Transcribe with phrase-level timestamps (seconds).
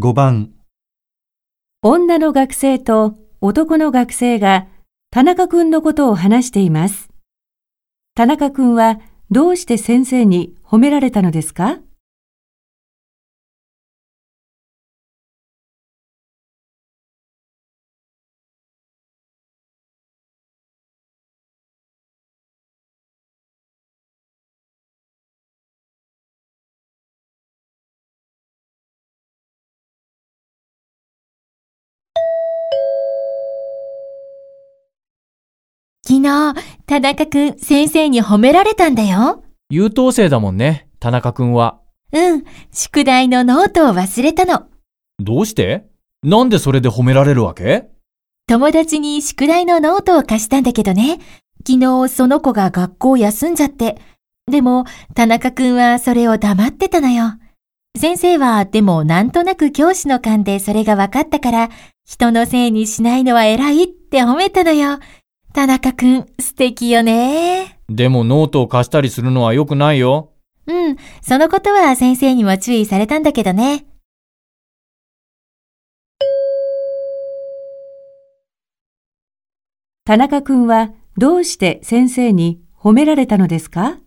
[0.00, 0.54] 5番、
[1.82, 4.66] 女の学生と男の学生が
[5.10, 7.10] 田中くんのことを話しています。
[8.14, 9.00] 田中くんは
[9.30, 11.78] どうして先生に褒められたのですか？
[36.12, 39.44] 昨日、田中くん先生に褒められたんだよ。
[39.70, 41.80] 優等生だもんね、田中くんは。
[42.12, 44.66] うん、宿題のノートを忘れたの。
[45.18, 45.86] どうして？
[46.22, 47.88] なんでそれで褒められるわけ？
[48.46, 51.18] 友達に宿題のノートを貸したんだけどね。
[51.66, 53.96] 昨日その子が学校休んじゃって。
[54.50, 57.38] でも、田中くんはそれを黙ってたのよ。
[57.98, 61.70] 先生は、でもなんとなく教師の勘でそれが分かったから、
[62.04, 64.98] 人のせいにしないのは偉いって褒めたのよ。
[65.54, 67.78] 田中くん、素敵よね。
[67.88, 70.32] でもノートを貸したりするのは良くないよ。
[70.66, 73.84] うん、そのことは先生にも注意されたんだけどね。
[80.04, 83.98] 田中くんはどうして先生に褒められたのですか？